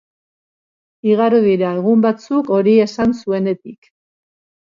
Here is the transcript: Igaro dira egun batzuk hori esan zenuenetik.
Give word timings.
Igaro 1.09 1.41
dira 1.43 1.73
egun 1.81 2.01
batzuk 2.07 2.49
hori 2.57 2.75
esan 2.87 3.13
zenuenetik. 3.19 3.93